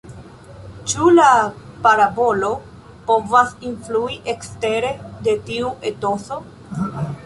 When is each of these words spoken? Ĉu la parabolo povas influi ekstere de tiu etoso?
Ĉu 0.93 1.09
la 1.17 1.25
parabolo 1.83 2.51
povas 3.11 3.55
influi 3.73 4.19
ekstere 4.37 4.93
de 5.29 5.41
tiu 5.51 5.75
etoso? 5.95 6.45